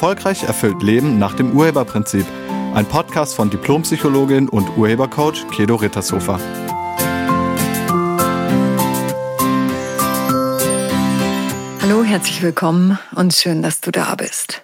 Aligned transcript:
Erfolgreich 0.00 0.44
erfüllt 0.44 0.82
Leben 0.82 1.18
nach 1.18 1.34
dem 1.34 1.52
Urheberprinzip. 1.54 2.24
Ein 2.72 2.86
Podcast 2.86 3.34
von 3.34 3.50
Diplompsychologin 3.50 4.48
und 4.48 4.78
Urhebercoach 4.78 5.46
Kedo 5.50 5.74
Rittershofer. 5.74 6.40
Hallo, 11.82 12.02
herzlich 12.02 12.40
willkommen 12.40 12.98
und 13.14 13.34
schön, 13.34 13.60
dass 13.60 13.82
du 13.82 13.90
da 13.90 14.14
bist. 14.14 14.62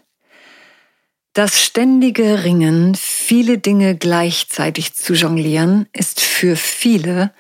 Das 1.35 1.63
ständige 1.63 2.43
Ringen, 2.45 2.95
viele 2.95 3.59
Dinge 3.59 3.95
gleichzeitig 3.95 4.95
zu 4.95 5.13
jonglieren, 5.13 5.87
ist 5.93 6.23
für 6.23 6.57
viele 6.57 7.31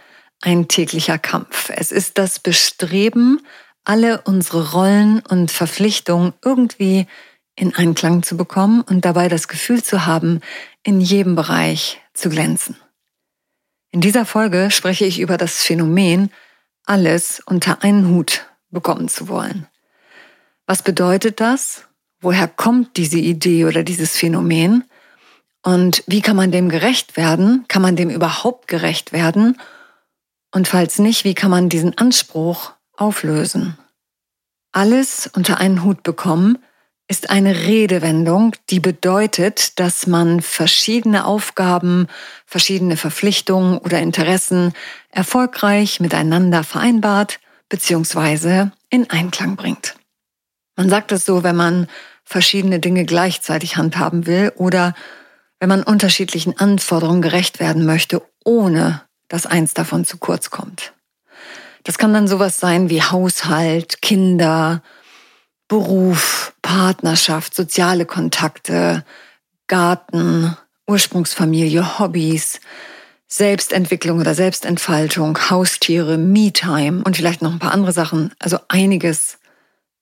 ein 0.42 0.68
täglicher 0.68 1.16
Kampf. 1.16 1.70
Es 1.74 1.92
ist 1.92 2.18
das 2.18 2.40
Bestreben, 2.40 3.40
alle 3.84 4.20
unsere 4.26 4.72
Rollen 4.72 5.22
und 5.30 5.50
Verpflichtungen 5.50 6.34
irgendwie 6.44 7.06
in 7.56 7.74
Einklang 7.74 8.22
zu 8.22 8.36
bekommen 8.36 8.82
und 8.82 9.04
dabei 9.04 9.28
das 9.28 9.48
Gefühl 9.48 9.82
zu 9.82 10.06
haben, 10.06 10.40
in 10.82 11.00
jedem 11.00 11.34
Bereich 11.34 12.00
zu 12.12 12.28
glänzen. 12.28 12.76
In 13.90 14.00
dieser 14.02 14.26
Folge 14.26 14.70
spreche 14.70 15.06
ich 15.06 15.20
über 15.20 15.38
das 15.38 15.62
Phänomen, 15.62 16.30
alles 16.84 17.42
unter 17.46 17.82
einen 17.82 18.08
Hut 18.08 18.46
bekommen 18.70 19.08
zu 19.08 19.28
wollen. 19.28 19.66
Was 20.66 20.82
bedeutet 20.82 21.40
das? 21.40 21.84
Woher 22.20 22.46
kommt 22.46 22.96
diese 22.96 23.18
Idee 23.18 23.64
oder 23.64 23.82
dieses 23.82 24.16
Phänomen? 24.16 24.84
Und 25.62 26.04
wie 26.06 26.20
kann 26.20 26.36
man 26.36 26.52
dem 26.52 26.68
gerecht 26.68 27.16
werden? 27.16 27.64
Kann 27.68 27.82
man 27.82 27.96
dem 27.96 28.10
überhaupt 28.10 28.68
gerecht 28.68 29.12
werden? 29.12 29.58
Und 30.52 30.68
falls 30.68 30.98
nicht, 30.98 31.24
wie 31.24 31.34
kann 31.34 31.50
man 31.50 31.68
diesen 31.68 31.96
Anspruch 31.98 32.72
auflösen? 32.96 33.78
Alles 34.72 35.30
unter 35.34 35.58
einen 35.58 35.82
Hut 35.82 36.02
bekommen 36.02 36.58
ist 37.08 37.30
eine 37.30 37.54
Redewendung, 37.54 38.56
die 38.68 38.80
bedeutet, 38.80 39.78
dass 39.78 40.06
man 40.06 40.40
verschiedene 40.40 41.24
Aufgaben, 41.24 42.08
verschiedene 42.46 42.96
Verpflichtungen 42.96 43.78
oder 43.78 44.00
Interessen 44.00 44.72
erfolgreich 45.10 46.00
miteinander 46.00 46.64
vereinbart 46.64 47.38
bzw. 47.68 48.70
in 48.90 49.08
Einklang 49.08 49.56
bringt. 49.56 49.94
Man 50.76 50.90
sagt 50.90 51.12
es 51.12 51.24
so, 51.24 51.42
wenn 51.42 51.56
man 51.56 51.86
verschiedene 52.24 52.80
Dinge 52.80 53.04
gleichzeitig 53.04 53.76
handhaben 53.76 54.26
will 54.26 54.52
oder 54.56 54.94
wenn 55.60 55.68
man 55.68 55.84
unterschiedlichen 55.84 56.58
Anforderungen 56.58 57.22
gerecht 57.22 57.60
werden 57.60 57.86
möchte, 57.86 58.22
ohne 58.44 59.02
dass 59.28 59.46
eins 59.46 59.74
davon 59.74 60.04
zu 60.04 60.18
kurz 60.18 60.50
kommt. 60.50 60.92
Das 61.84 61.98
kann 61.98 62.12
dann 62.12 62.26
sowas 62.26 62.58
sein 62.58 62.90
wie 62.90 63.00
Haushalt, 63.00 64.02
Kinder, 64.02 64.82
Beruf, 65.68 66.52
Partnerschaft, 66.66 67.54
soziale 67.54 68.06
Kontakte, 68.06 69.04
Garten, 69.68 70.56
Ursprungsfamilie, 70.88 72.00
Hobbys, 72.00 72.60
Selbstentwicklung 73.28 74.18
oder 74.18 74.34
Selbstentfaltung, 74.34 75.38
Haustiere, 75.48 76.18
Me-Time 76.18 77.04
und 77.04 77.16
vielleicht 77.16 77.40
noch 77.40 77.52
ein 77.52 77.60
paar 77.60 77.70
andere 77.70 77.92
Sachen. 77.92 78.34
Also 78.40 78.58
einiges, 78.66 79.38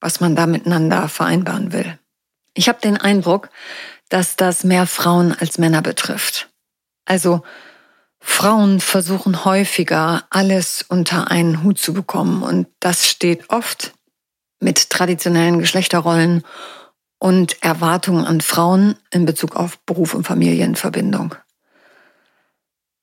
was 0.00 0.20
man 0.20 0.36
da 0.36 0.46
miteinander 0.46 1.08
vereinbaren 1.08 1.74
will. 1.74 1.98
Ich 2.54 2.70
habe 2.70 2.80
den 2.80 2.96
Eindruck, 2.96 3.50
dass 4.08 4.36
das 4.36 4.64
mehr 4.64 4.86
Frauen 4.86 5.36
als 5.38 5.58
Männer 5.58 5.82
betrifft. 5.82 6.48
Also 7.04 7.42
Frauen 8.20 8.80
versuchen 8.80 9.44
häufiger, 9.44 10.24
alles 10.30 10.82
unter 10.88 11.30
einen 11.30 11.62
Hut 11.62 11.78
zu 11.78 11.92
bekommen 11.92 12.42
und 12.42 12.68
das 12.80 13.06
steht 13.06 13.50
oft 13.50 13.93
mit 14.64 14.90
traditionellen 14.90 15.58
Geschlechterrollen 15.60 16.42
und 17.18 17.62
Erwartungen 17.62 18.24
an 18.24 18.40
Frauen 18.40 18.96
in 19.10 19.26
Bezug 19.26 19.54
auf 19.54 19.78
Beruf 19.80 20.14
und 20.14 20.26
Familie 20.26 20.64
in 20.64 20.74
Verbindung. 20.74 21.34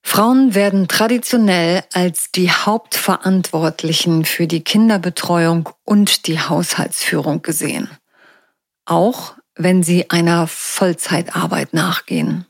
Frauen 0.03 0.55
werden 0.55 0.87
traditionell 0.87 1.83
als 1.93 2.31
die 2.31 2.51
Hauptverantwortlichen 2.51 4.25
für 4.25 4.47
die 4.47 4.63
Kinderbetreuung 4.63 5.69
und 5.85 6.25
die 6.25 6.39
Haushaltsführung 6.39 7.43
gesehen, 7.43 7.89
auch 8.85 9.35
wenn 9.55 9.83
sie 9.83 10.09
einer 10.09 10.47
Vollzeitarbeit 10.47 11.73
nachgehen. 11.73 12.45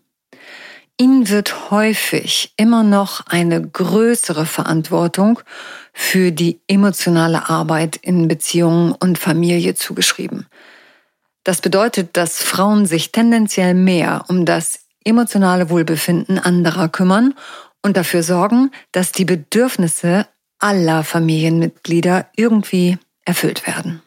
Ihnen 0.97 1.29
wird 1.29 1.72
häufig 1.72 2.53
immer 2.57 2.83
noch 2.83 3.25
eine 3.28 3.61
größere 3.61 4.45
Verantwortung 4.45 5.39
für 5.94 6.31
die 6.31 6.62
emotionale 6.68 7.50
Arbeit 7.50 7.97
in 7.97 8.28
Beziehungen 8.28 8.94
und 8.94 9.18
Familie 9.18 9.75
zugeschrieben. 9.75 10.47
Das 11.44 11.62
bedeutet, 11.62 12.18
dass 12.18 12.41
Frauen 12.41 12.85
sich 12.85 13.12
tendenziell 13.12 13.74
mehr 13.74 14.25
um 14.28 14.46
das 14.46 14.79
emotionale 15.03 15.69
Wohlbefinden 15.69 16.38
anderer 16.38 16.90
kümmern 16.90 17.34
und 17.81 17.97
dafür 17.97 18.24
sorgen, 18.24 18.72
dass 18.91 19.12
die 19.12 19.25
Bedürfnisse 19.25 20.28
aller 20.59 21.03
Familienmitglieder 21.03 22.28
irgendwie 22.35 23.00
erfüllt 23.25 23.66
werden. 23.66 24.03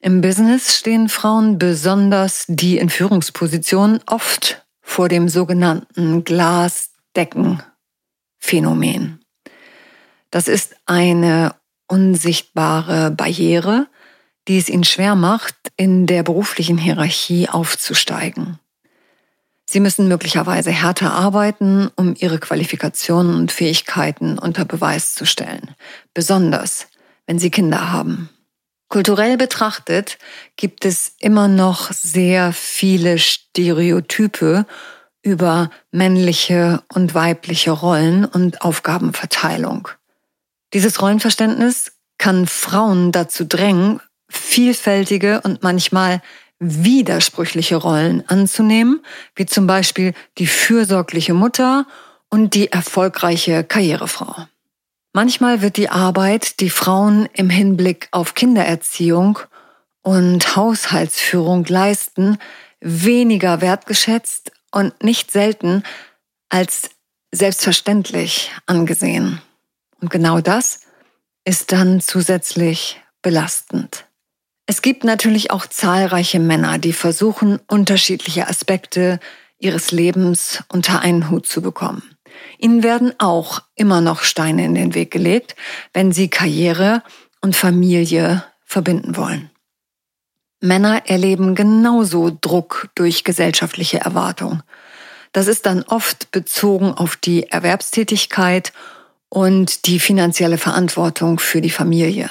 Im 0.00 0.20
Business 0.20 0.76
stehen 0.76 1.08
Frauen, 1.08 1.58
besonders 1.58 2.44
die 2.46 2.78
in 2.78 2.88
Führungspositionen, 2.88 3.98
oft 4.06 4.64
vor 4.80 5.08
dem 5.08 5.28
sogenannten 5.28 6.22
Glasdeckenphänomen. 6.22 9.17
Das 10.30 10.48
ist 10.48 10.76
eine 10.86 11.54
unsichtbare 11.86 13.10
Barriere, 13.10 13.86
die 14.46 14.58
es 14.58 14.68
ihnen 14.68 14.84
schwer 14.84 15.14
macht, 15.14 15.54
in 15.76 16.06
der 16.06 16.22
beruflichen 16.22 16.78
Hierarchie 16.78 17.48
aufzusteigen. 17.48 18.58
Sie 19.70 19.80
müssen 19.80 20.08
möglicherweise 20.08 20.70
härter 20.70 21.12
arbeiten, 21.12 21.90
um 21.94 22.14
ihre 22.18 22.38
Qualifikationen 22.38 23.34
und 23.34 23.52
Fähigkeiten 23.52 24.38
unter 24.38 24.64
Beweis 24.64 25.14
zu 25.14 25.26
stellen, 25.26 25.74
besonders 26.14 26.86
wenn 27.26 27.38
sie 27.38 27.50
Kinder 27.50 27.92
haben. 27.92 28.30
Kulturell 28.88 29.36
betrachtet 29.36 30.16
gibt 30.56 30.86
es 30.86 31.14
immer 31.20 31.48
noch 31.48 31.92
sehr 31.92 32.54
viele 32.54 33.18
Stereotype 33.18 34.64
über 35.20 35.70
männliche 35.92 36.82
und 36.94 37.14
weibliche 37.14 37.72
Rollen 37.72 38.24
und 38.24 38.62
Aufgabenverteilung. 38.62 39.88
Dieses 40.74 41.00
Rollenverständnis 41.00 41.92
kann 42.18 42.46
Frauen 42.46 43.12
dazu 43.12 43.44
drängen, 43.44 44.00
vielfältige 44.28 45.40
und 45.42 45.62
manchmal 45.62 46.20
widersprüchliche 46.58 47.76
Rollen 47.76 48.24
anzunehmen, 48.28 49.00
wie 49.36 49.46
zum 49.46 49.66
Beispiel 49.66 50.12
die 50.38 50.46
fürsorgliche 50.46 51.34
Mutter 51.34 51.86
und 52.28 52.54
die 52.54 52.72
erfolgreiche 52.72 53.64
Karrierefrau. 53.64 54.46
Manchmal 55.12 55.62
wird 55.62 55.76
die 55.76 55.88
Arbeit, 55.88 56.60
die 56.60 56.70
Frauen 56.70 57.28
im 57.32 57.48
Hinblick 57.48 58.08
auf 58.10 58.34
Kindererziehung 58.34 59.38
und 60.02 60.56
Haushaltsführung 60.56 61.64
leisten, 61.64 62.38
weniger 62.80 63.60
wertgeschätzt 63.60 64.52
und 64.70 65.02
nicht 65.02 65.30
selten 65.30 65.82
als 66.50 66.90
selbstverständlich 67.32 68.52
angesehen. 68.66 69.40
Und 70.00 70.10
genau 70.10 70.40
das 70.40 70.80
ist 71.44 71.72
dann 71.72 72.00
zusätzlich 72.00 73.00
belastend. 73.22 74.06
Es 74.66 74.82
gibt 74.82 75.02
natürlich 75.02 75.50
auch 75.50 75.66
zahlreiche 75.66 76.40
Männer, 76.40 76.78
die 76.78 76.92
versuchen, 76.92 77.58
unterschiedliche 77.68 78.48
Aspekte 78.48 79.18
ihres 79.58 79.90
Lebens 79.90 80.62
unter 80.68 81.00
einen 81.00 81.30
Hut 81.30 81.46
zu 81.46 81.62
bekommen. 81.62 82.02
Ihnen 82.58 82.82
werden 82.82 83.14
auch 83.18 83.62
immer 83.74 84.00
noch 84.00 84.22
Steine 84.22 84.64
in 84.64 84.74
den 84.74 84.94
Weg 84.94 85.10
gelegt, 85.10 85.56
wenn 85.92 86.12
sie 86.12 86.28
Karriere 86.28 87.02
und 87.40 87.56
Familie 87.56 88.44
verbinden 88.64 89.16
wollen. 89.16 89.50
Männer 90.60 91.02
erleben 91.06 91.54
genauso 91.54 92.36
Druck 92.40 92.90
durch 92.94 93.24
gesellschaftliche 93.24 94.00
Erwartung. 94.00 94.62
Das 95.32 95.46
ist 95.46 95.66
dann 95.66 95.82
oft 95.84 96.30
bezogen 96.30 96.92
auf 96.92 97.16
die 97.16 97.48
Erwerbstätigkeit 97.48 98.72
und 99.28 99.86
die 99.86 100.00
finanzielle 100.00 100.58
Verantwortung 100.58 101.38
für 101.38 101.60
die 101.60 101.70
Familie. 101.70 102.30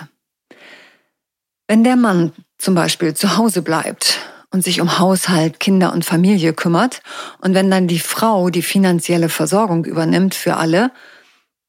Wenn 1.68 1.84
der 1.84 1.96
Mann 1.96 2.34
zum 2.58 2.76
Beispiel 2.76 3.14
zu 3.14 3.38
Hause 3.38 3.62
bleibt 3.62 4.20
und 4.52 4.64
sich 4.64 4.82
um 4.82 5.00
Haushalt, 5.00 5.60
Kinder 5.60 5.94
und 5.94 6.06
Familie 6.06 6.54
kümmert 6.54 7.02
und 7.42 7.54
wenn 7.54 7.70
dann 7.70 7.88
die 7.88 8.00
Frau 8.00 8.50
die 8.50 8.62
finanzielle 8.62 9.30
Versorgung 9.30 9.86
übernimmt 9.86 10.34
für 10.34 10.56
alle, 10.56 10.92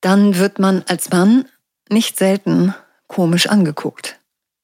dann 0.01 0.39
wird 0.39 0.59
man 0.59 0.85
als 0.87 1.11
Mann 1.11 1.47
nicht 1.91 2.19
selten 2.19 2.75
komisch 3.07 3.49
angeguckt. 3.49 4.17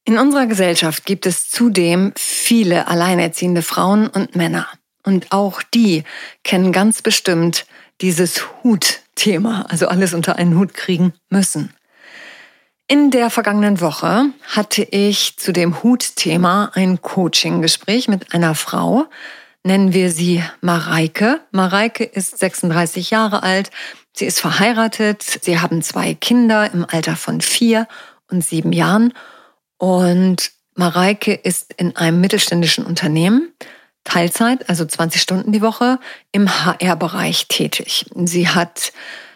In 0.05 0.19
unserer 0.19 0.47
Gesellschaft 0.47 1.07
gibt 1.07 1.27
es 1.27 1.49
zudem 1.49 2.13
viele 2.17 2.89
alleinerziehende 2.89 3.63
Frauen 3.63 4.07
und 4.07 4.37
Männer. 4.37 4.69
Und 5.03 5.33
auch 5.33 5.63
die 5.63 6.05
kennen 6.43 6.73
ganz 6.73 7.03
bestimmt 7.03 7.67
dieses 8.01 8.45
Hutthema, 9.15 9.67
also 9.69 9.89
alles 9.89 10.15
unter 10.15 10.37
einen 10.37 10.59
Hut 10.59 10.75
kriegen 10.75 11.13
müssen. 11.31 11.73
In 12.87 13.11
der 13.11 13.31
vergangenen 13.31 13.81
Woche 13.81 14.27
hatte 14.47 14.83
ich 14.83 15.37
zu 15.37 15.53
dem 15.53 15.83
Hutthema 15.83 16.71
ein 16.75 17.01
Coaching-Gespräch 17.01 18.09
mit 18.09 18.35
einer 18.35 18.55
Frau. 18.55 19.07
Nennen 19.63 19.95
wir 19.95 20.11
sie 20.11 20.43
Mareike. 20.61 21.41
Mareike 21.51 22.05
ist 22.05 22.39
36 22.39 23.11
Jahre 23.11 23.43
alt. 23.43 23.71
Sie 24.13 24.27
ist 24.27 24.41
verheiratet. 24.41 25.23
Sie 25.23 25.61
haben 25.61 25.81
zwei 25.81 26.13
Kinder 26.13 26.71
im 26.73 26.85
Alter 26.87 27.17
von 27.17 27.41
vier 27.41 27.89
und 28.31 28.45
sieben 28.45 28.73
Jahren. 28.73 29.15
Und 29.79 30.53
Mareike 30.75 31.33
ist 31.33 31.73
in 31.75 31.97
einem 31.97 32.21
mittelständischen 32.21 32.85
Unternehmen, 32.85 33.53
Teilzeit, 34.05 34.69
also 34.69 34.85
20 34.85 35.21
Stunden 35.21 35.53
die 35.53 35.63
Woche, 35.63 35.99
im 36.33 36.49
HR-Bereich 36.49 37.49
tätig. 37.49 38.07
Sie 38.15 38.49
hat 38.49 38.93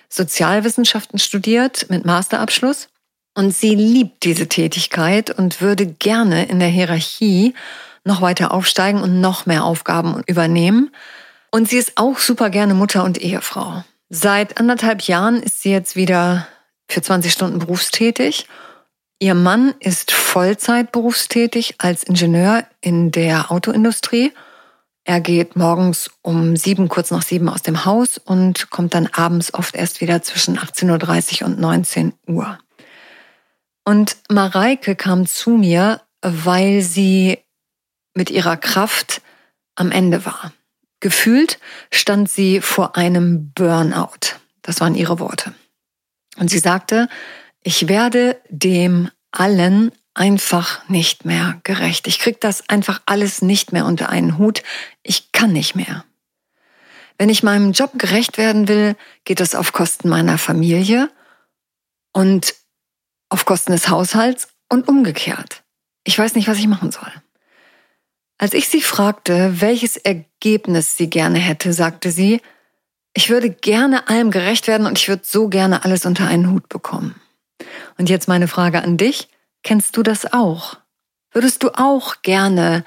Sozialwissenschaften 0.08 1.18
studiert 1.18 1.86
mit 1.90 2.04
Masterabschluss 2.04 2.88
und 3.34 3.54
sie 3.54 3.74
liebt 3.74 4.24
diese 4.24 4.48
Tätigkeit 4.48 5.30
und 5.30 5.60
würde 5.60 5.86
gerne 5.86 6.46
in 6.46 6.58
der 6.58 6.68
Hierarchie 6.68 7.54
noch 8.04 8.20
weiter 8.22 8.52
aufsteigen 8.52 9.00
und 9.00 9.20
noch 9.20 9.46
mehr 9.46 9.64
Aufgaben 9.64 10.22
übernehmen. 10.26 10.90
Und 11.50 11.68
sie 11.68 11.76
ist 11.76 11.92
auch 11.96 12.18
super 12.18 12.50
gerne 12.50 12.74
Mutter 12.74 13.04
und 13.04 13.20
Ehefrau. 13.20 13.84
Seit 14.10 14.58
anderthalb 14.58 15.02
Jahren 15.02 15.42
ist 15.42 15.62
sie 15.62 15.70
jetzt 15.70 15.94
wieder 15.94 16.48
für 16.88 17.02
20 17.02 17.32
Stunden 17.32 17.58
berufstätig. 17.58 18.46
Ihr 19.18 19.34
Mann 19.34 19.74
ist 19.80 20.12
Vollzeit 20.12 20.92
berufstätig 20.92 21.74
als 21.78 22.02
Ingenieur 22.02 22.64
in 22.80 23.10
der 23.10 23.50
Autoindustrie. 23.50 24.32
Er 25.08 25.22
geht 25.22 25.56
morgens 25.56 26.10
um 26.20 26.54
sieben, 26.54 26.88
kurz 26.88 27.10
nach 27.10 27.22
sieben 27.22 27.48
aus 27.48 27.62
dem 27.62 27.86
Haus 27.86 28.18
und 28.18 28.68
kommt 28.68 28.92
dann 28.92 29.06
abends 29.06 29.54
oft 29.54 29.74
erst 29.74 30.02
wieder 30.02 30.20
zwischen 30.20 30.58
18.30 30.58 31.40
Uhr 31.40 31.46
und 31.48 31.58
19 31.58 32.12
Uhr. 32.26 32.58
Und 33.86 34.18
Mareike 34.30 34.96
kam 34.96 35.26
zu 35.26 35.52
mir, 35.52 36.02
weil 36.20 36.82
sie 36.82 37.38
mit 38.12 38.28
ihrer 38.28 38.58
Kraft 38.58 39.22
am 39.76 39.92
Ende 39.92 40.26
war. 40.26 40.52
Gefühlt 41.00 41.58
stand 41.90 42.28
sie 42.28 42.60
vor 42.60 42.94
einem 42.94 43.50
Burnout. 43.52 44.36
Das 44.60 44.82
waren 44.82 44.94
ihre 44.94 45.20
Worte. 45.20 45.54
Und 46.36 46.50
sie 46.50 46.58
sagte, 46.58 47.08
ich 47.62 47.88
werde 47.88 48.38
dem 48.50 49.08
allen 49.32 49.90
einfach 50.18 50.86
nicht 50.88 51.24
mehr 51.24 51.60
gerecht. 51.62 52.08
Ich 52.08 52.18
krieg 52.18 52.40
das 52.40 52.68
einfach 52.68 53.00
alles 53.06 53.40
nicht 53.40 53.72
mehr 53.72 53.86
unter 53.86 54.08
einen 54.08 54.36
Hut. 54.36 54.62
Ich 55.04 55.30
kann 55.30 55.52
nicht 55.52 55.76
mehr. 55.76 56.04
Wenn 57.18 57.28
ich 57.28 57.44
meinem 57.44 57.72
Job 57.72 57.92
gerecht 57.94 58.36
werden 58.36 58.66
will, 58.66 58.96
geht 59.24 59.38
das 59.38 59.54
auf 59.54 59.72
Kosten 59.72 60.08
meiner 60.08 60.36
Familie. 60.36 61.08
Und 62.12 62.54
auf 63.28 63.44
Kosten 63.44 63.72
des 63.72 63.88
Haushalts 63.88 64.48
und 64.68 64.88
umgekehrt. 64.88 65.62
Ich 66.02 66.18
weiß 66.18 66.34
nicht, 66.34 66.48
was 66.48 66.58
ich 66.58 66.66
machen 66.66 66.90
soll. 66.90 67.12
Als 68.38 68.54
ich 68.54 68.68
sie 68.68 68.80
fragte, 68.80 69.60
welches 69.60 69.96
Ergebnis 69.96 70.96
sie 70.96 71.10
gerne 71.10 71.38
hätte, 71.38 71.72
sagte 71.72 72.10
sie, 72.10 72.40
ich 73.14 73.30
würde 73.30 73.50
gerne 73.50 74.08
allem 74.08 74.30
gerecht 74.30 74.66
werden 74.66 74.86
und 74.86 74.98
ich 74.98 75.08
würde 75.08 75.22
so 75.24 75.48
gerne 75.48 75.84
alles 75.84 76.06
unter 76.06 76.26
einen 76.26 76.50
Hut 76.50 76.68
bekommen. 76.68 77.20
Und 77.98 78.08
jetzt 78.08 78.28
meine 78.28 78.48
Frage 78.48 78.82
an 78.82 78.96
dich, 78.96 79.28
kennst 79.62 79.96
du 79.96 80.02
das 80.02 80.32
auch? 80.32 80.76
Würdest 81.32 81.62
du 81.62 81.70
auch 81.70 82.22
gerne 82.22 82.84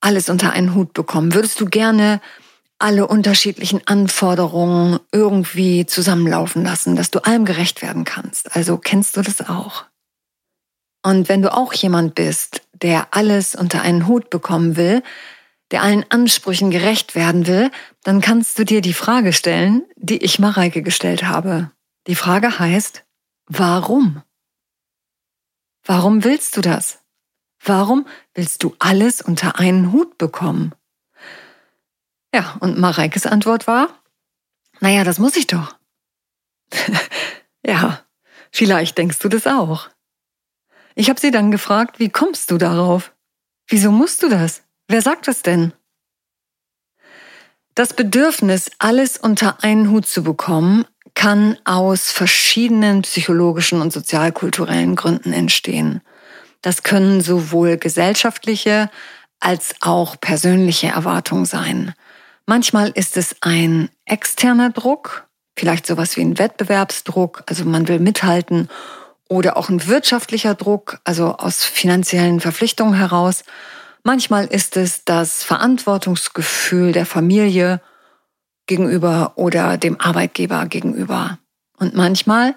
alles 0.00 0.28
unter 0.28 0.52
einen 0.52 0.74
Hut 0.74 0.92
bekommen? 0.92 1.34
Würdest 1.34 1.60
du 1.60 1.66
gerne 1.66 2.20
alle 2.82 3.06
unterschiedlichen 3.06 3.86
Anforderungen 3.86 4.98
irgendwie 5.12 5.86
zusammenlaufen 5.86 6.64
lassen, 6.64 6.96
dass 6.96 7.12
du 7.12 7.24
allem 7.24 7.44
gerecht 7.44 7.80
werden 7.80 8.04
kannst. 8.04 8.56
Also 8.56 8.76
kennst 8.76 9.16
du 9.16 9.22
das 9.22 9.48
auch? 9.48 9.84
Und 11.04 11.28
wenn 11.28 11.42
du 11.42 11.52
auch 11.54 11.72
jemand 11.72 12.16
bist, 12.16 12.62
der 12.72 13.08
alles 13.12 13.54
unter 13.54 13.82
einen 13.82 14.08
Hut 14.08 14.30
bekommen 14.30 14.76
will, 14.76 15.02
der 15.70 15.82
allen 15.82 16.04
Ansprüchen 16.10 16.70
gerecht 16.70 17.14
werden 17.14 17.46
will, 17.46 17.70
dann 18.02 18.20
kannst 18.20 18.58
du 18.58 18.64
dir 18.64 18.80
die 18.80 18.92
Frage 18.92 19.32
stellen, 19.32 19.84
die 19.96 20.18
ich 20.18 20.40
Mareike 20.40 20.82
gestellt 20.82 21.22
habe. 21.22 21.70
Die 22.08 22.16
Frage 22.16 22.58
heißt, 22.58 23.04
warum? 23.46 24.22
Warum 25.84 26.24
willst 26.24 26.56
du 26.56 26.60
das? 26.60 27.00
Warum 27.64 28.06
willst 28.34 28.62
du 28.62 28.74
alles 28.78 29.20
unter 29.20 29.58
einen 29.58 29.92
Hut 29.92 30.18
bekommen? 30.18 30.74
Ja, 32.34 32.56
und 32.60 32.78
Mareikes 32.78 33.26
Antwort 33.26 33.66
war, 33.66 34.02
naja, 34.80 35.04
das 35.04 35.18
muss 35.18 35.36
ich 35.36 35.46
doch. 35.46 35.76
ja, 37.64 38.00
vielleicht 38.50 38.98
denkst 38.98 39.18
du 39.20 39.28
das 39.28 39.46
auch. 39.46 39.90
Ich 40.94 41.08
habe 41.08 41.20
sie 41.20 41.30
dann 41.30 41.50
gefragt, 41.50 41.98
wie 41.98 42.08
kommst 42.08 42.50
du 42.50 42.58
darauf? 42.58 43.14
Wieso 43.68 43.90
musst 43.90 44.22
du 44.22 44.28
das? 44.28 44.62
Wer 44.88 45.02
sagt 45.02 45.28
das 45.28 45.42
denn? 45.42 45.72
Das 47.74 47.94
Bedürfnis, 47.94 48.70
alles 48.78 49.16
unter 49.16 49.62
einen 49.64 49.90
Hut 49.90 50.06
zu 50.06 50.22
bekommen, 50.22 50.84
kann 51.14 51.56
aus 51.64 52.10
verschiedenen 52.10 53.02
psychologischen 53.02 53.80
und 53.80 53.92
sozialkulturellen 53.92 54.96
Gründen 54.96 55.32
entstehen. 55.32 56.00
Das 56.62 56.82
können 56.82 57.20
sowohl 57.20 57.76
gesellschaftliche 57.76 58.90
als 59.40 59.74
auch 59.80 60.20
persönliche 60.20 60.88
Erwartungen 60.88 61.44
sein. 61.44 61.94
Manchmal 62.46 62.90
ist 62.90 63.16
es 63.16 63.36
ein 63.40 63.88
externer 64.04 64.70
Druck, 64.70 65.26
vielleicht 65.56 65.86
sowas 65.86 66.16
wie 66.16 66.22
ein 66.22 66.38
Wettbewerbsdruck, 66.38 67.44
also 67.46 67.64
man 67.64 67.88
will 67.88 67.98
mithalten, 67.98 68.68
oder 69.28 69.56
auch 69.56 69.68
ein 69.68 69.86
wirtschaftlicher 69.86 70.54
Druck, 70.54 71.00
also 71.04 71.36
aus 71.36 71.64
finanziellen 71.64 72.40
Verpflichtungen 72.40 72.94
heraus. 72.94 73.44
Manchmal 74.02 74.46
ist 74.46 74.76
es 74.76 75.04
das 75.04 75.42
Verantwortungsgefühl 75.42 76.92
der 76.92 77.06
Familie 77.06 77.80
gegenüber 78.66 79.32
oder 79.36 79.76
dem 79.76 80.00
Arbeitgeber 80.00 80.66
gegenüber. 80.66 81.38
Und 81.78 81.94
manchmal 81.94 82.54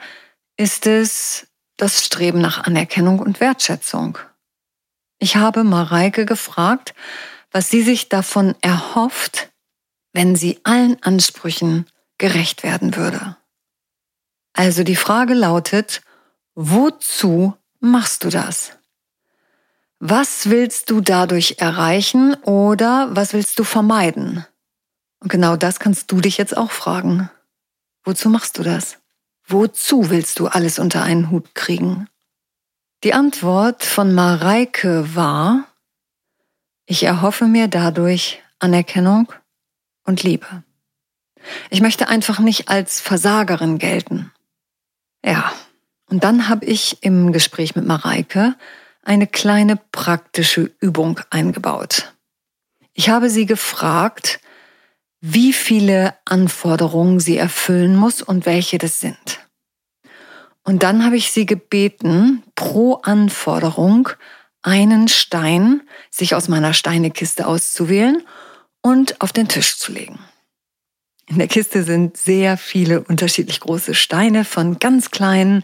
ist 0.57 0.88
es 0.88 1.48
das 1.78 2.06
Streben 2.06 2.40
nach 2.40 2.63
Anerkennung 2.63 3.19
und 3.19 3.40
Wertschätzung. 3.40 4.18
Ich 5.19 5.36
habe 5.36 5.63
Mareike 5.63 6.25
gefragt, 6.25 6.94
was 7.52 7.69
sie 7.69 7.81
sich 7.81 8.10
davon 8.10 8.56
erhofft, 8.62 9.52
wenn 10.13 10.36
sie 10.36 10.60
allen 10.63 11.02
Ansprüchen 11.04 11.86
gerecht 12.18 12.63
werden 12.63 12.96
würde. 12.96 13.38
Also 14.54 14.84
die 14.84 14.96
Frage 14.96 15.34
lautet, 15.34 16.02
wozu 16.54 17.56
machst 17.80 18.24
du 18.24 18.30
das? 18.30 18.71
Was 20.00 20.50
willst 20.50 20.90
du 20.90 21.02
dadurch 21.02 21.56
erreichen 21.59 22.35
oder 22.44 23.09
was 23.12 23.33
willst 23.33 23.59
du 23.59 23.64
vermeiden? 23.64 24.45
Und 25.25 25.31
genau 25.31 25.55
das 25.55 25.79
kannst 25.79 26.11
du 26.11 26.21
dich 26.21 26.37
jetzt 26.37 26.55
auch 26.55 26.69
fragen. 26.69 27.31
Wozu 28.03 28.29
machst 28.29 28.59
du 28.59 28.63
das? 28.63 28.99
Wozu 29.47 30.11
willst 30.11 30.37
du 30.37 30.45
alles 30.45 30.77
unter 30.77 31.01
einen 31.01 31.31
Hut 31.31 31.55
kriegen? 31.55 32.07
Die 33.03 33.15
Antwort 33.15 33.83
von 33.83 34.13
Mareike 34.13 35.15
war, 35.15 35.63
ich 36.85 37.01
erhoffe 37.01 37.45
mir 37.45 37.67
dadurch 37.67 38.44
Anerkennung 38.59 39.33
und 40.03 40.21
Liebe. 40.21 40.63
Ich 41.71 41.81
möchte 41.81 42.07
einfach 42.07 42.37
nicht 42.37 42.69
als 42.69 43.01
Versagerin 43.01 43.79
gelten. 43.79 44.31
Ja, 45.25 45.51
und 46.07 46.23
dann 46.23 46.49
habe 46.49 46.65
ich 46.65 47.01
im 47.01 47.33
Gespräch 47.33 47.75
mit 47.75 47.87
Mareike 47.87 48.53
eine 49.01 49.25
kleine 49.25 49.75
praktische 49.91 50.71
Übung 50.79 51.19
eingebaut. 51.31 52.13
Ich 52.94 53.09
habe 53.09 53.31
sie 53.31 53.47
gefragt, 53.47 54.39
wie 55.27 55.53
viele 55.53 56.13
Anforderungen 56.25 57.19
sie 57.19 57.35
erfüllen 57.35 57.95
muss 57.95 58.21
und 58.21 58.45
welche 58.45 58.77
das 58.77 58.99
sind. 58.99 59.39
Und 60.63 60.83
dann 60.83 61.03
habe 61.03 61.17
ich 61.17 61.31
sie 61.31 61.47
gebeten, 61.47 62.44
pro 62.53 62.95
Anforderung 62.95 64.09
einen 64.61 65.07
Stein 65.07 65.81
sich 66.11 66.35
aus 66.35 66.47
meiner 66.47 66.73
Steinekiste 66.73 67.47
auszuwählen 67.47 68.21
und 68.83 69.19
auf 69.19 69.33
den 69.33 69.47
Tisch 69.47 69.77
zu 69.77 69.91
legen. 69.91 70.19
In 71.27 71.39
der 71.39 71.47
Kiste 71.47 71.81
sind 71.83 72.17
sehr 72.17 72.55
viele 72.55 73.01
unterschiedlich 73.01 73.59
große 73.61 73.95
Steine 73.95 74.45
von 74.45 74.77
ganz 74.77 75.09
kleinen, 75.09 75.63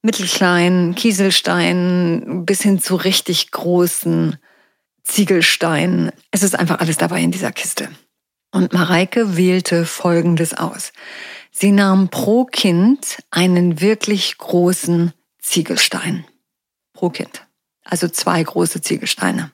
mittelkleinen 0.00 0.94
Kieselsteinen 0.94 2.46
bis 2.46 2.62
hin 2.62 2.80
zu 2.80 2.96
richtig 2.96 3.50
großen 3.50 4.38
Ziegelsteinen. 5.04 6.10
Es 6.30 6.42
ist 6.42 6.58
einfach 6.58 6.78
alles 6.80 6.96
dabei 6.96 7.20
in 7.20 7.30
dieser 7.30 7.52
Kiste. 7.52 7.90
Und 8.50 8.72
Mareike 8.72 9.36
wählte 9.36 9.84
Folgendes 9.84 10.54
aus. 10.54 10.92
Sie 11.50 11.72
nahm 11.72 12.08
pro 12.08 12.44
Kind 12.44 13.18
einen 13.30 13.80
wirklich 13.80 14.38
großen 14.38 15.12
Ziegelstein. 15.40 16.24
Pro 16.92 17.10
Kind 17.10 17.48
also 17.88 18.08
zwei 18.08 18.42
große 18.42 18.82
Ziegelsteine. 18.82 19.50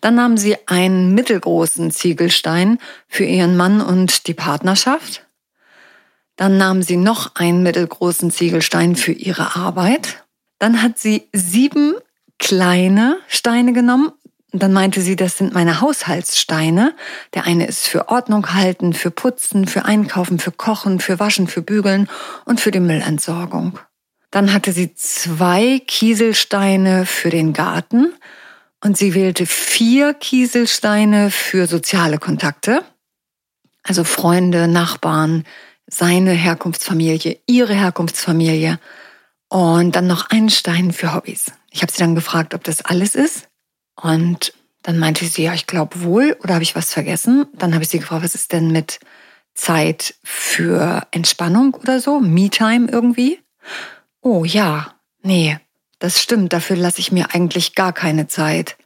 Dann 0.00 0.14
nahmen 0.14 0.36
sie 0.36 0.56
einen 0.66 1.14
mittelgroßen 1.14 1.90
Ziegelstein 1.90 2.78
für 3.08 3.24
ihren 3.24 3.56
Mann 3.56 3.80
und 3.80 4.26
die 4.28 4.34
Partnerschaft. 4.34 5.26
Dann 6.36 6.58
nahmen 6.58 6.82
sie 6.82 6.96
noch 6.96 7.34
einen 7.34 7.62
mittelgroßen 7.62 8.30
Ziegelstein 8.30 8.94
für 8.94 9.12
ihre 9.12 9.56
Arbeit. 9.56 10.24
Dann 10.58 10.82
hat 10.82 10.98
sie 10.98 11.28
sieben 11.32 11.94
kleine 12.38 13.18
Steine 13.26 13.72
genommen. 13.72 14.12
Und 14.56 14.62
dann 14.62 14.72
meinte 14.72 15.02
sie, 15.02 15.16
das 15.16 15.36
sind 15.36 15.52
meine 15.52 15.82
Haushaltssteine. 15.82 16.94
Der 17.34 17.44
eine 17.44 17.66
ist 17.66 17.88
für 17.88 18.08
Ordnung 18.08 18.54
halten, 18.54 18.94
für 18.94 19.10
Putzen, 19.10 19.66
für 19.66 19.84
Einkaufen, 19.84 20.38
für 20.38 20.50
Kochen, 20.50 20.98
für 20.98 21.20
Waschen, 21.20 21.46
für 21.46 21.60
Bügeln 21.60 22.08
und 22.46 22.58
für 22.58 22.70
die 22.70 22.80
Müllentsorgung. 22.80 23.78
Dann 24.30 24.54
hatte 24.54 24.72
sie 24.72 24.94
zwei 24.94 25.82
Kieselsteine 25.86 27.04
für 27.04 27.28
den 27.28 27.52
Garten 27.52 28.14
und 28.82 28.96
sie 28.96 29.12
wählte 29.12 29.44
vier 29.44 30.14
Kieselsteine 30.14 31.30
für 31.30 31.66
soziale 31.66 32.16
Kontakte, 32.16 32.82
also 33.82 34.04
Freunde, 34.04 34.68
Nachbarn, 34.68 35.44
seine 35.86 36.30
Herkunftsfamilie, 36.30 37.40
ihre 37.46 37.74
Herkunftsfamilie 37.74 38.80
und 39.50 39.94
dann 39.94 40.06
noch 40.06 40.30
einen 40.30 40.48
Stein 40.48 40.92
für 40.92 41.12
Hobbys. 41.12 41.52
Ich 41.70 41.82
habe 41.82 41.92
sie 41.92 41.98
dann 41.98 42.14
gefragt, 42.14 42.54
ob 42.54 42.64
das 42.64 42.82
alles 42.82 43.14
ist 43.14 43.45
und 43.96 44.52
dann 44.82 44.98
meinte 44.98 45.24
sie, 45.24 45.42
ja, 45.42 45.54
ich 45.54 45.66
glaube 45.66 46.02
wohl 46.02 46.36
oder 46.42 46.54
habe 46.54 46.62
ich 46.62 46.76
was 46.76 46.92
vergessen? 46.92 47.46
Dann 47.54 47.74
habe 47.74 47.82
ich 47.82 47.90
sie 47.90 47.98
gefragt, 47.98 48.22
was 48.22 48.34
ist 48.34 48.52
denn 48.52 48.70
mit 48.70 49.00
Zeit 49.54 50.14
für 50.22 51.06
Entspannung 51.10 51.74
oder 51.74 51.98
so, 52.00 52.20
Me-Time 52.20 52.88
irgendwie? 52.90 53.40
Oh 54.20 54.44
ja, 54.44 54.94
nee, 55.22 55.58
das 55.98 56.22
stimmt, 56.22 56.52
dafür 56.52 56.76
lasse 56.76 57.00
ich 57.00 57.10
mir 57.10 57.34
eigentlich 57.34 57.74
gar 57.74 57.92
keine 57.92 58.28
Zeit. 58.28 58.76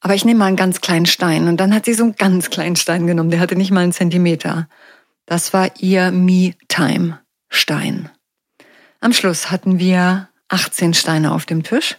Aber 0.00 0.14
ich 0.14 0.24
nehme 0.24 0.38
mal 0.38 0.46
einen 0.46 0.56
ganz 0.56 0.80
kleinen 0.80 1.06
Stein. 1.06 1.48
Und 1.48 1.58
dann 1.58 1.74
hat 1.74 1.84
sie 1.84 1.94
so 1.94 2.04
einen 2.04 2.14
ganz 2.14 2.50
kleinen 2.50 2.76
Stein 2.76 3.06
genommen, 3.06 3.30
der 3.30 3.40
hatte 3.40 3.56
nicht 3.56 3.72
mal 3.72 3.80
einen 3.80 3.92
Zentimeter. 3.92 4.68
Das 5.26 5.52
war 5.52 5.70
ihr 5.80 6.12
Me-Time-Stein. 6.12 8.10
Am 9.00 9.12
Schluss 9.12 9.50
hatten 9.50 9.78
wir 9.78 10.28
18 10.48 10.94
Steine 10.94 11.32
auf 11.32 11.46
dem 11.46 11.62
Tisch. 11.62 11.98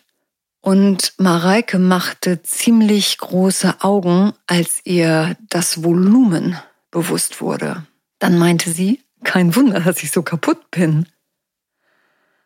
Und 0.62 1.14
Mareike 1.18 1.80
machte 1.80 2.44
ziemlich 2.44 3.18
große 3.18 3.82
Augen, 3.82 4.34
als 4.46 4.82
ihr 4.84 5.38
das 5.50 5.84
Volumen 5.84 6.60
bewusst 6.92 7.42
wurde. 7.42 7.86
Dann 8.20 8.38
meinte 8.38 8.72
sie, 8.72 9.02
kein 9.24 9.56
Wunder, 9.56 9.80
dass 9.80 10.04
ich 10.04 10.12
so 10.12 10.22
kaputt 10.22 10.70
bin. 10.72 11.08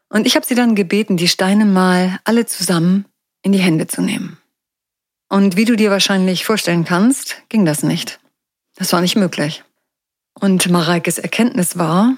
Und 0.09 0.27
ich 0.27 0.35
habe 0.35 0.45
sie 0.45 0.55
dann 0.55 0.75
gebeten, 0.75 1.17
die 1.17 1.27
Steine 1.27 1.65
mal 1.65 2.19
alle 2.23 2.45
zusammen 2.45 3.05
in 3.41 3.51
die 3.51 3.59
Hände 3.59 3.87
zu 3.87 4.01
nehmen. 4.01 4.37
Und 5.27 5.57
wie 5.57 5.65
du 5.65 5.75
dir 5.75 5.89
wahrscheinlich 5.89 6.45
vorstellen 6.45 6.85
kannst, 6.85 7.41
ging 7.49 7.65
das 7.65 7.81
nicht. 7.81 8.19
Das 8.75 8.93
war 8.93 9.01
nicht 9.01 9.15
möglich. 9.15 9.63
Und 10.39 10.69
Mareikes 10.69 11.17
Erkenntnis 11.17 11.77
war, 11.77 12.15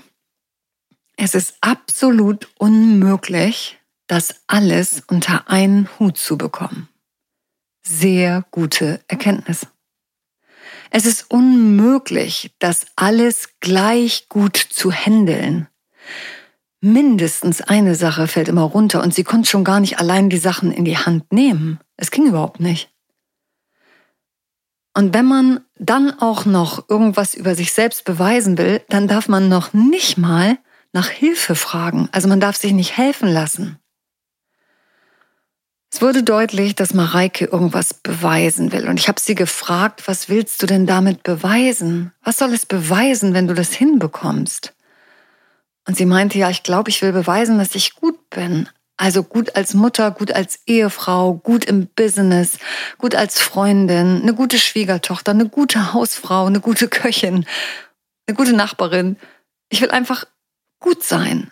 es 1.16 1.36
ist 1.36 1.56
absolut 1.62 2.50
unmöglich, 2.58 3.78
das 4.08 4.42
alles 4.48 5.04
unter 5.08 5.50
einen 5.50 5.90
Hut 6.00 6.18
zu 6.18 6.38
bekommen. 6.38 6.90
Sehr 7.84 8.46
gute 8.52 9.02
Erkenntnis. 9.08 9.68
Es 10.90 11.06
ist 11.06 11.30
unmöglich, 11.30 12.56
das 12.60 12.86
alles 12.96 13.50
gleich 13.60 14.30
gut 14.30 14.58
zu 14.58 14.92
handeln 14.92 15.68
mindestens 16.86 17.62
eine 17.62 17.96
Sache 17.96 18.28
fällt 18.28 18.48
immer 18.48 18.62
runter 18.62 19.02
und 19.02 19.14
sie 19.14 19.24
konnte 19.24 19.50
schon 19.50 19.64
gar 19.64 19.80
nicht 19.80 20.00
allein 20.00 20.30
die 20.30 20.38
Sachen 20.38 20.72
in 20.72 20.86
die 20.86 20.98
Hand 20.98 21.34
nehmen. 21.34 21.80
Es 21.98 22.12
ging 22.12 22.28
überhaupt 22.28 22.60
nicht. 22.60 22.90
Und 24.94 25.14
wenn 25.14 25.26
man 25.26 25.62
dann 25.78 26.12
auch 26.20 26.46
noch 26.46 26.88
irgendwas 26.88 27.34
über 27.34 27.56
sich 27.56 27.74
selbst 27.74 28.06
beweisen 28.06 28.58
will, 28.58 28.82
dann 28.88 29.08
darf 29.08 29.28
man 29.28 29.50
noch 29.50 29.74
nicht 29.74 30.18
mal 30.18 30.58
nach 30.94 31.10
Hilfe 31.10 31.56
fragen. 31.56 32.08
Also 32.12 32.28
man 32.30 32.40
darf 32.40 32.56
sich 32.56 32.72
nicht 32.72 32.96
helfen 32.96 33.28
lassen. 33.28 33.80
Es 35.96 36.02
wurde 36.02 36.24
deutlich, 36.24 36.76
dass 36.76 36.94
Mareike 36.94 37.46
irgendwas 37.46 37.94
beweisen 37.94 38.74
will. 38.74 38.90
Und 38.90 39.00
ich 39.00 39.08
habe 39.08 39.22
sie 39.22 39.34
gefragt, 39.34 40.10
was 40.10 40.28
willst 40.28 40.62
du 40.62 40.66
denn 40.66 40.86
damit 40.86 41.24
beweisen? 41.24 42.12
Was 42.22 42.38
soll 42.38 42.54
es 42.54 42.66
beweisen, 42.66 43.34
wenn 43.34 43.48
du 43.48 43.54
das 43.54 43.72
hinbekommst? 43.72 44.74
Und 45.88 45.96
sie 45.96 46.06
meinte, 46.06 46.38
ja, 46.38 46.50
ich 46.50 46.64
glaube, 46.64 46.90
ich 46.90 47.02
will 47.02 47.14
beweisen, 47.14 47.60
dass 47.60 47.76
ich 47.76 47.96
gut 47.96 48.30
bin. 48.30 48.68
Also 48.98 49.24
gut 49.24 49.56
als 49.56 49.74
Mutter, 49.74 50.12
gut 50.12 50.34
als 50.34 50.60
Ehefrau, 50.66 51.36
gut 51.36 51.64
im 51.64 51.88
Business, 51.88 52.58
gut 52.98 53.16
als 53.16 53.40
Freundin, 53.40 54.22
eine 54.22 54.34
gute 54.34 54.60
Schwiegertochter, 54.60 55.32
eine 55.32 55.48
gute 55.48 55.94
Hausfrau, 55.94 56.48
eine 56.48 56.60
gute 56.60 56.90
Köchin, 56.90 57.46
eine 58.28 58.36
gute 58.36 58.52
Nachbarin. 58.52 59.16
Ich 59.70 59.80
will 59.80 59.92
einfach 59.92 60.26
gut 60.82 61.06
sein. 61.06 61.52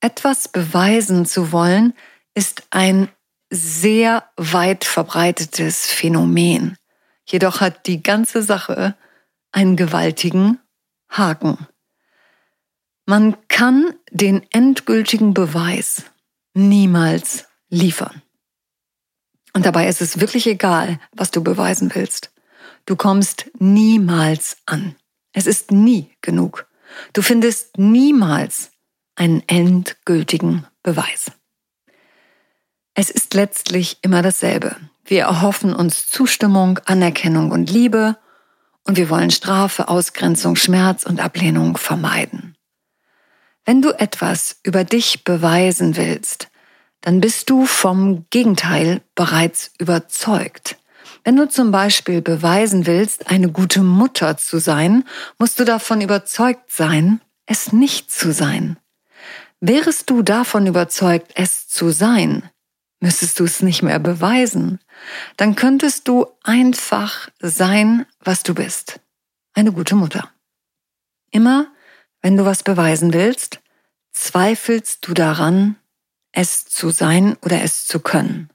Etwas 0.00 0.48
beweisen 0.48 1.26
zu 1.26 1.52
wollen, 1.52 1.94
ist 2.34 2.64
ein 2.70 3.08
sehr 3.50 4.28
weit 4.36 4.84
verbreitetes 4.84 5.86
Phänomen. 5.86 6.76
Jedoch 7.26 7.60
hat 7.60 7.86
die 7.86 8.02
ganze 8.02 8.42
Sache 8.42 8.96
einen 9.52 9.76
gewaltigen 9.76 10.58
Haken. 11.08 11.66
Man 13.06 13.36
kann 13.48 13.94
den 14.10 14.46
endgültigen 14.50 15.34
Beweis 15.34 16.04
niemals 16.54 17.46
liefern. 17.70 18.22
Und 19.54 19.64
dabei 19.64 19.88
ist 19.88 20.02
es 20.02 20.20
wirklich 20.20 20.46
egal, 20.46 21.00
was 21.12 21.30
du 21.30 21.42
beweisen 21.42 21.94
willst. 21.94 22.32
Du 22.84 22.96
kommst 22.96 23.50
niemals 23.58 24.58
an. 24.66 24.94
Es 25.32 25.46
ist 25.46 25.70
nie 25.70 26.10
genug. 26.20 26.66
Du 27.12 27.22
findest 27.22 27.76
niemals 27.78 28.70
einen 29.14 29.42
endgültigen 29.46 30.66
Beweis. 30.82 31.32
Es 33.00 33.10
ist 33.10 33.32
letztlich 33.34 33.98
immer 34.02 34.22
dasselbe. 34.22 34.74
Wir 35.04 35.22
erhoffen 35.22 35.72
uns 35.72 36.08
Zustimmung, 36.08 36.80
Anerkennung 36.84 37.52
und 37.52 37.70
Liebe 37.70 38.16
und 38.82 38.96
wir 38.96 39.08
wollen 39.08 39.30
Strafe, 39.30 39.86
Ausgrenzung, 39.86 40.56
Schmerz 40.56 41.04
und 41.04 41.20
Ablehnung 41.20 41.76
vermeiden. 41.76 42.56
Wenn 43.64 43.82
du 43.82 43.90
etwas 43.90 44.58
über 44.64 44.82
dich 44.82 45.22
beweisen 45.22 45.96
willst, 45.96 46.48
dann 47.00 47.20
bist 47.20 47.48
du 47.50 47.66
vom 47.66 48.26
Gegenteil 48.30 49.00
bereits 49.14 49.70
überzeugt. 49.78 50.76
Wenn 51.22 51.36
du 51.36 51.48
zum 51.48 51.70
Beispiel 51.70 52.20
beweisen 52.20 52.84
willst, 52.84 53.30
eine 53.30 53.52
gute 53.52 53.82
Mutter 53.84 54.38
zu 54.38 54.58
sein, 54.58 55.04
musst 55.38 55.60
du 55.60 55.64
davon 55.64 56.00
überzeugt 56.00 56.72
sein, 56.72 57.20
es 57.46 57.72
nicht 57.72 58.10
zu 58.10 58.32
sein. 58.32 58.76
Wärest 59.60 60.10
du 60.10 60.22
davon 60.22 60.66
überzeugt, 60.66 61.30
es 61.36 61.68
zu 61.68 61.90
sein, 61.90 62.42
müsstest 63.00 63.38
du 63.38 63.44
es 63.44 63.62
nicht 63.62 63.82
mehr 63.82 63.98
beweisen. 63.98 64.80
Dann 65.36 65.54
könntest 65.54 66.08
du 66.08 66.26
einfach 66.42 67.28
sein, 67.40 68.06
was 68.20 68.42
du 68.42 68.54
bist. 68.54 69.00
Eine 69.54 69.72
gute 69.72 69.94
Mutter. 69.94 70.30
Immer 71.30 71.68
wenn 72.20 72.36
du 72.36 72.44
was 72.44 72.62
beweisen 72.62 73.12
willst, 73.12 73.60
zweifelst 74.12 75.06
du 75.06 75.14
daran, 75.14 75.76
es 76.32 76.64
zu 76.64 76.90
sein 76.90 77.36
oder 77.42 77.62
es 77.62 77.86
zu 77.86 78.00
können. 78.00 78.50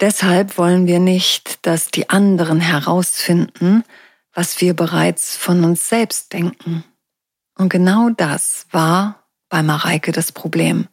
Deshalb 0.00 0.58
wollen 0.58 0.86
wir 0.86 1.00
nicht, 1.00 1.66
dass 1.66 1.90
die 1.90 2.08
anderen 2.08 2.60
herausfinden, 2.60 3.84
was 4.32 4.60
wir 4.60 4.74
bereits 4.74 5.36
von 5.36 5.64
uns 5.64 5.88
selbst 5.88 6.32
denken. 6.32 6.84
Und 7.56 7.68
genau 7.68 8.10
das 8.10 8.66
war 8.70 9.28
bei 9.48 9.62
Mareike 9.62 10.12
das 10.12 10.30
Problem. 10.30 10.88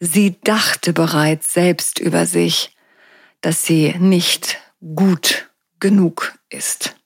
Sie 0.00 0.40
dachte 0.40 0.94
bereits 0.94 1.52
selbst 1.52 1.98
über 1.98 2.24
sich, 2.24 2.74
dass 3.42 3.64
sie 3.64 3.94
nicht 3.98 4.58
gut 4.94 5.50
genug 5.78 6.32
ist. 6.48 6.96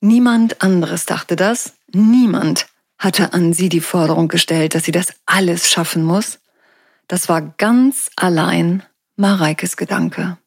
Niemand 0.00 0.62
anderes 0.62 1.06
dachte 1.06 1.34
das, 1.34 1.74
niemand 1.92 2.68
hatte 2.98 3.32
an 3.32 3.52
sie 3.52 3.68
die 3.68 3.80
Forderung 3.80 4.28
gestellt, 4.28 4.76
dass 4.76 4.84
sie 4.84 4.92
das 4.92 5.08
alles 5.26 5.70
schaffen 5.70 6.04
muss. 6.04 6.38
Das 7.08 7.28
war 7.28 7.42
ganz 7.42 8.10
allein 8.14 8.84
Mareikes 9.16 9.76
Gedanke. 9.76 10.38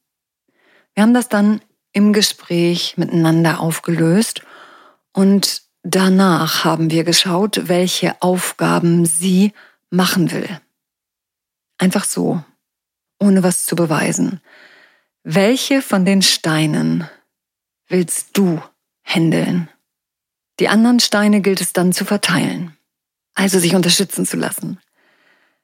Wir 0.93 1.03
haben 1.03 1.13
das 1.13 1.27
dann 1.27 1.61
im 1.91 2.13
Gespräch 2.13 2.95
miteinander 2.95 3.59
aufgelöst 3.59 4.41
und 5.11 5.63
danach 5.83 6.63
haben 6.63 6.91
wir 6.91 7.03
geschaut, 7.03 7.67
welche 7.67 8.21
Aufgaben 8.21 9.05
sie 9.05 9.51
machen 9.89 10.31
will. 10.31 10.61
Einfach 11.83 12.05
so, 12.05 12.41
ohne 13.19 13.43
was 13.43 13.65
zu 13.65 13.75
beweisen. 13.75 14.39
Welche 15.23 15.81
von 15.81 16.05
den 16.05 16.21
Steinen 16.21 17.09
willst 17.89 18.37
du 18.37 18.63
händeln? 19.01 19.67
Die 20.61 20.69
anderen 20.69 21.01
Steine 21.01 21.41
gilt 21.41 21.59
es 21.59 21.73
dann 21.73 21.91
zu 21.91 22.05
verteilen, 22.05 22.73
also 23.33 23.59
sich 23.59 23.75
unterstützen 23.75 24.25
zu 24.25 24.37
lassen. 24.37 24.79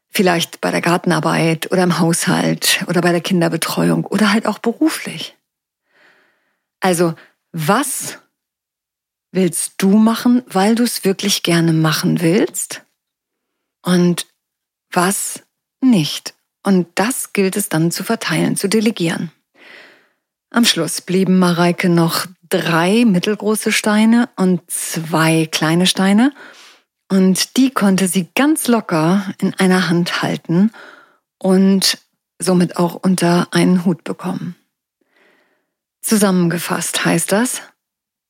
Vielleicht 0.09 0.59
bei 0.59 0.71
der 0.71 0.81
Gartenarbeit 0.81 1.71
oder 1.71 1.83
im 1.83 1.99
Haushalt 1.99 2.83
oder 2.89 2.99
bei 2.99 3.13
der 3.13 3.21
Kinderbetreuung 3.21 4.05
oder 4.05 4.33
halt 4.33 4.45
auch 4.45 4.59
beruflich. 4.59 5.37
Also, 6.81 7.15
was 7.53 8.17
willst 9.31 9.75
du 9.77 9.97
machen, 9.97 10.43
weil 10.47 10.75
du 10.75 10.83
es 10.83 11.05
wirklich 11.05 11.43
gerne 11.43 11.71
machen 11.71 12.19
willst? 12.19 12.83
Und 13.81 14.27
was 14.91 15.43
nicht. 15.81 16.33
Und 16.63 16.87
das 16.95 17.33
gilt 17.33 17.55
es 17.55 17.69
dann 17.69 17.91
zu 17.91 18.03
verteilen, 18.03 18.55
zu 18.55 18.67
delegieren. 18.67 19.31
Am 20.51 20.65
Schluss 20.65 21.01
blieben 21.01 21.39
Mareike 21.39 21.89
noch 21.89 22.25
drei 22.49 23.05
mittelgroße 23.05 23.71
Steine 23.71 24.29
und 24.35 24.61
zwei 24.69 25.47
kleine 25.51 25.85
Steine. 25.85 26.33
Und 27.09 27.57
die 27.57 27.71
konnte 27.71 28.07
sie 28.07 28.29
ganz 28.35 28.67
locker 28.67 29.33
in 29.39 29.53
einer 29.55 29.89
Hand 29.89 30.21
halten 30.21 30.71
und 31.37 31.97
somit 32.39 32.77
auch 32.77 32.95
unter 32.95 33.47
einen 33.51 33.85
Hut 33.85 34.03
bekommen. 34.03 34.55
Zusammengefasst 36.01 37.05
heißt 37.05 37.31
das, 37.31 37.61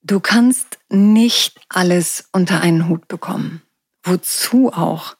du 0.01 0.19
kannst 0.19 0.79
nicht 0.89 1.59
alles 1.69 2.29
unter 2.31 2.61
einen 2.61 2.89
Hut 2.89 3.07
bekommen. 3.07 3.61
Wozu 4.03 4.71
auch? 4.73 5.15